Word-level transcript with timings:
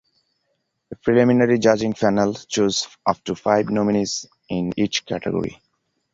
A 0.89 0.95
preliminary 0.95 1.59
judging 1.59 1.93
panel 1.93 2.33
chooses 2.33 2.87
up 3.07 3.23
to 3.23 3.35
five 3.35 3.69
nominees 3.69 4.25
in 4.49 4.71
each 4.75 5.05
category. 5.05 5.61